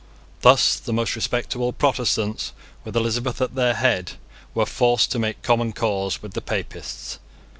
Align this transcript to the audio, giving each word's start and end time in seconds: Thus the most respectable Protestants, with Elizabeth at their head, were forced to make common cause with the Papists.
Thus 0.41 0.77
the 0.79 0.93
most 0.93 1.15
respectable 1.15 1.71
Protestants, 1.73 2.53
with 2.83 2.95
Elizabeth 2.95 3.39
at 3.39 3.53
their 3.53 3.75
head, 3.75 4.13
were 4.55 4.65
forced 4.65 5.11
to 5.11 5.19
make 5.19 5.43
common 5.43 5.73
cause 5.73 6.23
with 6.23 6.33
the 6.33 6.41
Papists. 6.41 7.19